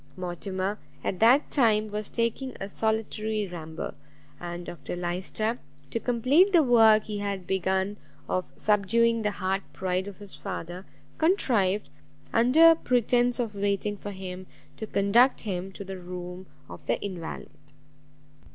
Mortimer, 0.17 0.79
at 1.03 1.19
that 1.19 1.51
time, 1.51 1.89
was 1.89 2.09
taking 2.09 2.57
a 2.59 2.67
solitary 2.67 3.45
ramble; 3.47 3.93
and 4.39 4.65
Dr 4.65 4.95
Lyster, 4.95 5.59
to 5.91 5.99
complete 5.99 6.51
the 6.51 6.63
work 6.63 7.03
he 7.03 7.19
had 7.19 7.45
begun 7.45 7.97
of 8.27 8.51
subduing 8.55 9.21
the 9.21 9.29
hard 9.29 9.61
pride 9.73 10.07
of 10.07 10.17
his 10.17 10.33
father, 10.33 10.87
contrived, 11.19 11.91
under 12.33 12.73
pretence 12.73 13.39
of 13.39 13.53
waiting 13.53 13.95
for 13.95 14.09
him, 14.09 14.47
to 14.77 14.87
conduct 14.87 15.41
him 15.41 15.71
to 15.73 15.83
the 15.83 15.99
room 15.99 16.47
of 16.67 16.83
the 16.87 16.99
invalide. 17.05 17.51